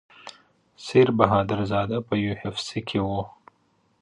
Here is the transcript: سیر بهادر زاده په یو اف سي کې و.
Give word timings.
سیر 0.85 1.09
بهادر 1.17 1.59
زاده 1.71 1.97
په 2.07 2.13
یو 2.25 2.35
اف 2.47 2.55
سي 2.67 2.79
کې 2.87 2.99
و. 3.05 3.09